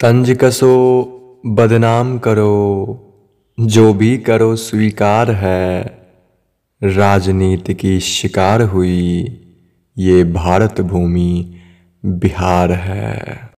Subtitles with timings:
[0.00, 0.72] तंज कसो
[1.46, 2.56] बदनाम करो,
[3.60, 5.84] जो भी करो स्वीकार है।
[6.82, 9.26] राजनीति की शिकार हुई,
[9.98, 11.54] ये भारत भूमि
[12.04, 13.50] बिहार है।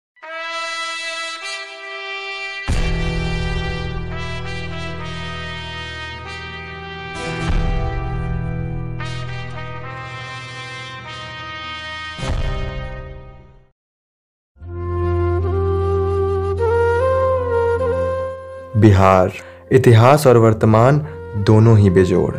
[18.82, 19.32] बिहार,
[19.72, 20.98] इतिहास और वर्तमान
[21.46, 22.34] दोनों ही बेजोड़,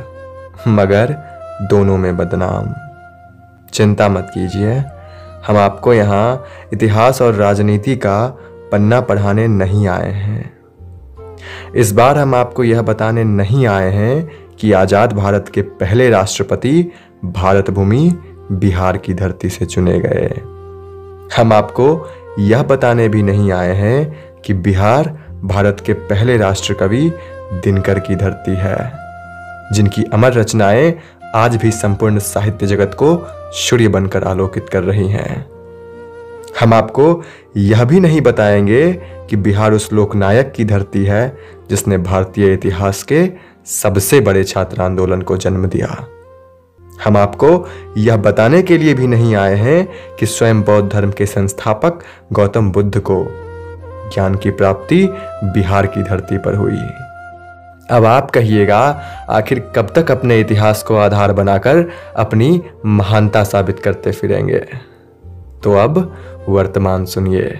[0.67, 1.15] मगर
[1.69, 2.73] दोनों में बदनाम।
[3.73, 4.73] चिंता मत कीजिए,
[5.47, 8.25] हम आपको यहाँ इतिहास और राजनीति का
[8.71, 10.51] पन्ना पढ़ाने नहीं आए हैं।
[11.75, 14.29] इस बार हम आपको यह बताने नहीं आए हैं
[14.59, 16.91] कि आज़ाद भारत के पहले राष्ट्रपति
[17.25, 18.13] भारत भूमि
[18.51, 20.29] बिहार की धरती से चुने गए।
[21.37, 21.87] हम आपको
[22.39, 27.11] यह बताने भी नहीं आए हैं कि बिहार भारत के पहले राष्ट्र कवि
[27.53, 28.93] दिनकर की धरती है,
[29.73, 30.99] जिनकी अमर रचनाएँ
[31.35, 35.45] आज भी संपूर्ण साहित्य जगत को सूर्य बनकर आलोकित कर रही हैं।
[36.59, 37.23] हम आपको
[37.57, 38.93] यह भी नहीं बताएँगे
[39.29, 41.37] कि बिहार उस लोकनायक की धरती है,
[41.69, 43.29] जिसने भारतीय इतिहास के
[43.65, 46.07] सबसे बड़े छात्र आंदोलन को जन्म दिया।
[47.05, 49.87] हम आपको यह बताने के लिए भी नहीं आए हैं
[50.19, 51.99] कि स्वयं बौद्ध धर्म के संस्थापक
[52.33, 53.27] गौतम बुद्ध को
[54.13, 55.07] ज्ञान की प्राप्ति
[55.43, 56.81] बिहार की धरती पर हुई।
[57.91, 58.79] अब आप कहिएगा,
[59.29, 64.59] आखिर कब तक अपने इतिहास को आधार बनाकर अपनी महानता साबित करते फिरेंगे?
[65.63, 66.17] तो अब
[66.49, 67.59] वर्तमान सुनिए।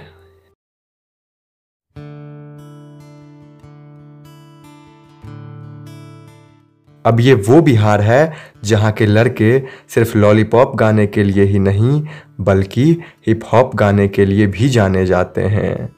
[7.05, 12.07] अब ये वो बिहार है जहाँ के लड़के सिर्फ़ लॉलीपॉप गाने के लिए ही नहीं,
[12.41, 15.95] बल्कि हिप हॉप गाने के लिए भी जाने जाते हैं।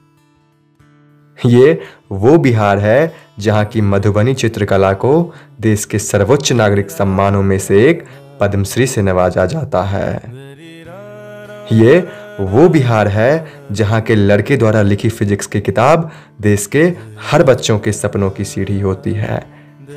[1.40, 7.58] ये वो बिहार है जहाँ की मधुबनी चित्रकला को देश के सर्वोच्च नागरिक सम्मानों में
[7.60, 8.04] से एक
[8.42, 10.14] पद्मश्री से नवाजा जाता है।
[11.72, 11.98] ये
[12.40, 16.10] वो बिहार है जहाँ के लड़के द्वारा लिखी फिजिक्स की किताब
[16.42, 16.84] देश के
[17.22, 19.44] हर बच्चों के सपनों की सीढ़ी होती है,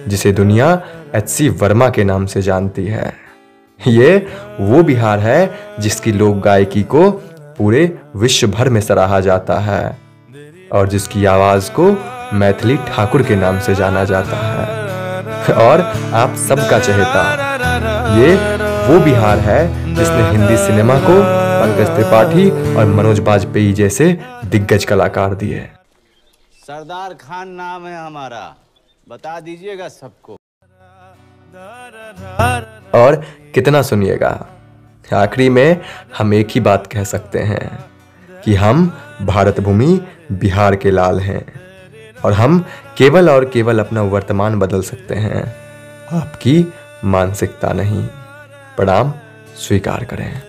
[0.09, 0.73] जिसे दुनिया
[1.15, 3.13] एच सी वर्मा के नाम से जानती है।
[3.81, 4.17] ये
[4.61, 5.51] वो बिहार है
[5.81, 7.11] जिसकी लोक गायकी को
[7.59, 10.08] पूरे विश्व भर में सराहा जाता है।
[10.73, 11.85] और जिसकी आवाज़ को
[12.37, 14.89] मैथिली ठाकुर के नाम से जाना जाता है।
[15.69, 15.81] और
[16.15, 17.23] आप सबका चहेता।
[18.17, 18.35] ये
[18.87, 21.23] वो बिहार है जिसने हिंदी सिनेमा को
[21.61, 25.61] पंकज त्रिपाठी और मनोज बाजपेयी जैसे दिग्गज कलाकार दिए।
[26.67, 28.57] सरदार खान नाम है हमारा।
[29.09, 30.37] बता दीजिएगा सबको।
[32.95, 33.25] और
[33.55, 34.47] कितना सुनिएगा।
[35.15, 35.81] आखिरी में
[36.19, 37.85] हम एक ही बात कह सकते हैं
[38.45, 40.01] कि हम भारत भूमि
[40.33, 41.47] बिहार के लाल हैं।
[42.25, 42.67] और हम
[42.97, 45.57] केवल और केवल अपना वर्तमान बदल सकते हैं।
[46.13, 46.73] आपकी
[47.05, 48.07] मानसिकता नहीं,
[48.77, 49.15] प्रणाम
[49.57, 50.48] स्वीकार करें।